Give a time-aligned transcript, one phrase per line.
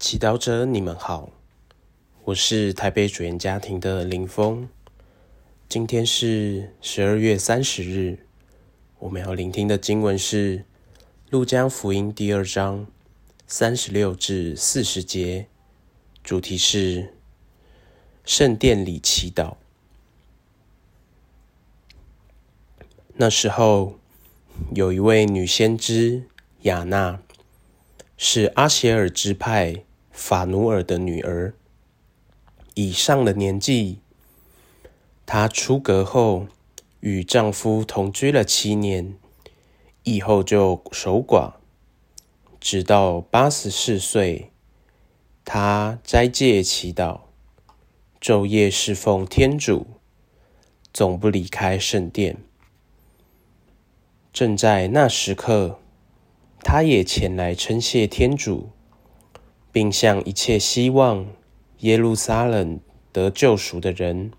[0.00, 1.28] 祈祷者，你们好，
[2.24, 4.66] 我是台北主言家庭的林峰。
[5.68, 8.18] 今天是十二月三十日，
[8.98, 10.60] 我们要聆听的经文是
[11.28, 12.86] 《路加福音》第二章
[13.46, 15.48] 三十六至四十节，
[16.24, 17.12] 主题是
[18.24, 19.56] 圣殿里祈祷。
[23.16, 23.98] 那时候，
[24.74, 26.24] 有一位女先知
[26.62, 27.20] 雅娜，
[28.16, 29.84] 是阿歇尔支派。
[30.20, 31.54] 法努尔的女儿，
[32.74, 34.00] 已上了年纪。
[35.24, 36.46] 她出阁后，
[37.00, 39.16] 与丈夫同居了七年，
[40.02, 41.54] 以后就守寡，
[42.60, 44.50] 直到八十四岁。
[45.42, 47.20] 她斋戒祈祷，
[48.20, 49.86] 昼夜侍奉天主，
[50.92, 52.36] 总不离开圣殿。
[54.34, 55.80] 正在那时刻，
[56.62, 58.68] 她也前来称谢天主。
[59.72, 61.26] 并向一切希望
[61.78, 62.80] 耶路撒冷
[63.12, 64.32] 得救赎的人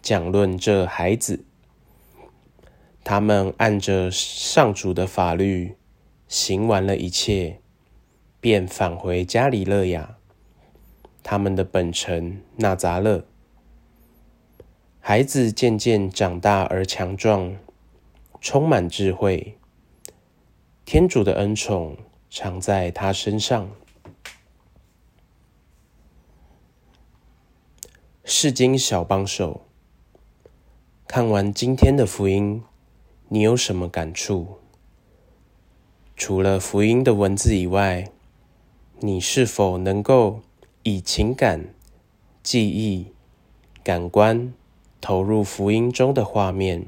[0.00, 1.44] 讲论这孩子。
[3.02, 5.76] 他们按着上主的法律
[6.26, 7.60] 行完了一切，
[8.40, 10.16] 便返回加里勒亚，
[11.22, 13.24] 他们的本城纳扎勒。
[15.00, 17.56] 孩子渐渐长大而强壮，
[18.40, 19.58] 充满智慧。
[20.86, 21.98] 天主的恩宠
[22.30, 23.70] 常在他身上。
[28.26, 29.60] 世经小帮手，
[31.06, 32.62] 看完今天的福音，
[33.28, 34.56] 你有什么感触？
[36.16, 38.10] 除了福音的文字以外，
[39.00, 40.40] 你是否能够
[40.84, 41.74] 以情感、
[42.42, 43.08] 记忆、
[43.82, 44.54] 感官
[45.02, 46.86] 投入福音中的画面，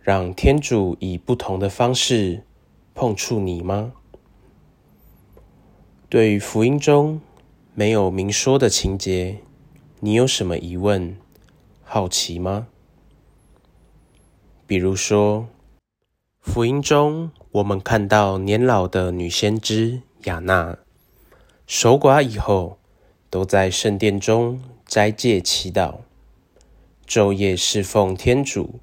[0.00, 2.44] 让天主以不同的方式
[2.94, 3.92] 碰触你吗？
[6.08, 7.20] 对于福音中
[7.74, 9.40] 没有明说的情节。
[10.00, 11.16] 你有什么疑问、
[11.82, 12.66] 好奇吗？
[14.66, 15.48] 比如说，
[16.38, 20.76] 福音中我们看到年老的女先知雅娜
[21.66, 22.78] 守寡以后，
[23.30, 26.00] 都在圣殿中斋戒祈祷，
[27.08, 28.80] 昼夜侍奉天主。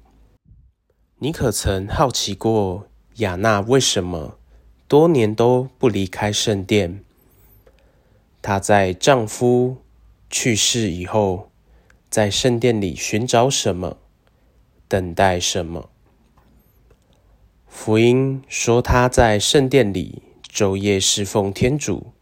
[1.18, 2.88] 你可曾好奇过
[3.18, 4.36] 雅娜为什么
[4.88, 7.04] 多年都不离开圣殿？
[8.42, 9.76] 她在丈夫。
[10.36, 11.52] 去世以后，
[12.10, 13.98] 在圣殿里寻找什么？
[14.88, 15.90] 等待什么？
[17.68, 22.12] 福音说他在圣殿里昼夜侍奉天主，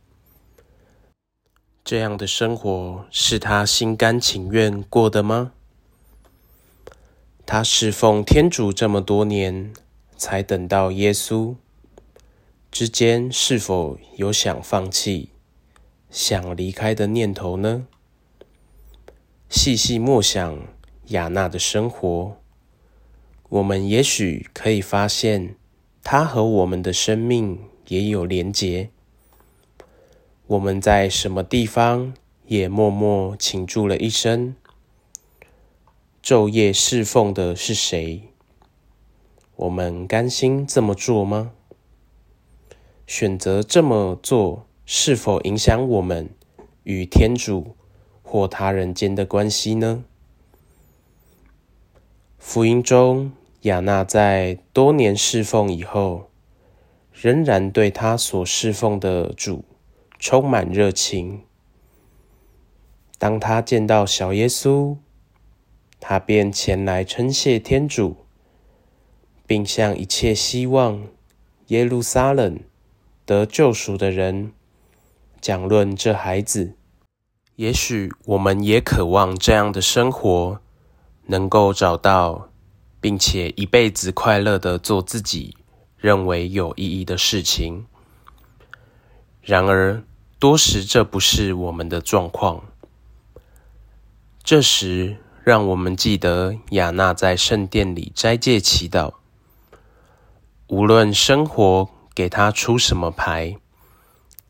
[1.82, 5.52] 这样的生活是他心甘情愿过的吗？
[7.46, 9.72] 他侍奉天主这么多年，
[10.18, 11.56] 才等到耶稣，
[12.70, 15.30] 之间是否有想放弃、
[16.10, 17.86] 想离开的念头呢？
[19.54, 20.66] 细细默想
[21.08, 22.38] 雅娜的生活，
[23.50, 25.56] 我们也许可以发现，
[26.02, 28.88] 她和我们的生命也有连结。
[30.46, 32.14] 我们在什么地方
[32.46, 34.56] 也默默倾注了一生，
[36.24, 38.30] 昼夜侍奉的是谁？
[39.56, 41.52] 我们甘心这么做吗？
[43.06, 46.30] 选择这么做，是否影响我们
[46.84, 47.76] 与天主？
[48.32, 50.04] 或他人间的关系呢？
[52.38, 56.30] 福音中，雅娜在多年侍奉以后，
[57.12, 59.66] 仍然对他所侍奉的主
[60.18, 61.42] 充满热情。
[63.18, 64.96] 当他见到小耶稣，
[66.00, 68.16] 他便前来称谢天主，
[69.46, 71.02] 并向一切希望
[71.66, 72.58] 耶路撒冷
[73.26, 74.52] 得救赎的人
[75.38, 76.72] 讲论这孩子。
[77.56, 80.58] 也许我们也渴望这样的生活，
[81.26, 82.48] 能够找到，
[83.00, 85.56] 并且一辈子快乐的做自己
[85.98, 87.84] 认为有意义的事情。
[89.42, 90.02] 然而，
[90.38, 92.64] 多时这不是我们的状况。
[94.42, 99.12] 这时，让我们记得雅娜在圣殿里斋戒祈祷，
[100.68, 103.58] 无论生活给她出什么牌，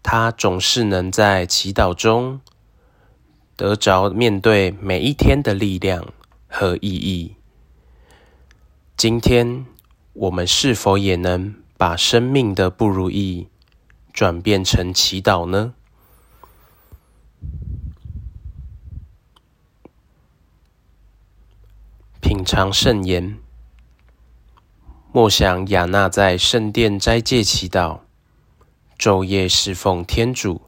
[0.02, 2.40] 她总是能在祈祷中。
[3.62, 6.12] 得着面对每一天的力量
[6.48, 7.36] 和意义。
[8.96, 9.64] 今天
[10.14, 13.46] 我们是否也能把生命的不如意
[14.12, 15.74] 转变成祈祷呢？
[22.20, 23.38] 品尝圣言，
[25.12, 28.00] 默想雅娜在圣殿斋戒祈祷，
[28.98, 30.62] 昼夜侍奉天主。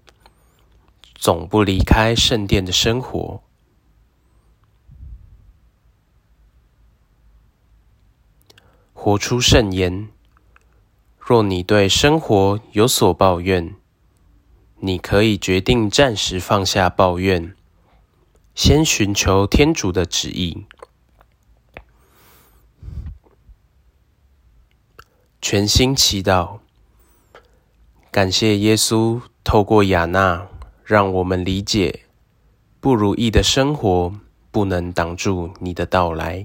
[1.24, 3.42] 总不离开圣殿的生活。
[8.92, 10.10] 活出圣言。
[11.18, 13.74] 若你对生活有所抱怨，
[14.80, 17.56] 你可以决定暂时放下抱怨，
[18.54, 20.66] 先寻求天主的旨意。
[25.40, 26.58] 全心祈祷，
[28.10, 30.46] 感谢耶稣透过雅纳，
[30.84, 32.00] 让我们理解
[32.78, 34.12] 不如意的生活
[34.50, 36.44] 不能挡住你的到来。